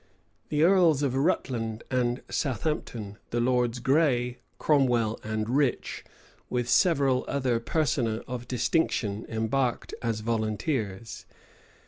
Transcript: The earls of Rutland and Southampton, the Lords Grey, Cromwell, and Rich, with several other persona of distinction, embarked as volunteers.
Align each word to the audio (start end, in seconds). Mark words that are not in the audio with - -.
The 0.49 0.63
earls 0.63 1.03
of 1.03 1.13
Rutland 1.13 1.83
and 1.91 2.23
Southampton, 2.27 3.19
the 3.29 3.39
Lords 3.39 3.77
Grey, 3.77 4.39
Cromwell, 4.57 5.19
and 5.23 5.47
Rich, 5.47 6.03
with 6.49 6.67
several 6.67 7.23
other 7.27 7.59
persona 7.59 8.23
of 8.27 8.47
distinction, 8.47 9.27
embarked 9.29 9.93
as 10.01 10.21
volunteers. 10.21 11.27